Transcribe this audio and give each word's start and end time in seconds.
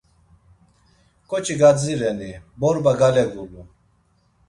K̆oçi 1.29 1.55
gadzireni, 1.61 2.31
borba 2.59 2.91
gale 2.99 3.25
gulun. 3.31 3.67